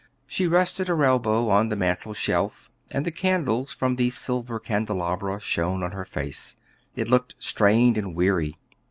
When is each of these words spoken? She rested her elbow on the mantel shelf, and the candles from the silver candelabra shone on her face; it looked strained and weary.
She 0.25 0.47
rested 0.47 0.87
her 0.87 1.03
elbow 1.05 1.47
on 1.49 1.69
the 1.69 1.75
mantel 1.75 2.15
shelf, 2.15 2.71
and 2.89 3.05
the 3.05 3.11
candles 3.11 3.71
from 3.71 3.97
the 3.97 4.09
silver 4.09 4.59
candelabra 4.59 5.39
shone 5.39 5.83
on 5.83 5.91
her 5.91 6.05
face; 6.05 6.55
it 6.95 7.07
looked 7.07 7.35
strained 7.37 7.99
and 7.99 8.15
weary. 8.15 8.57